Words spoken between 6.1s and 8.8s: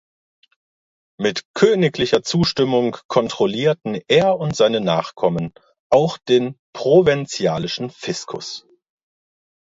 den provenzalischen "Fiscus".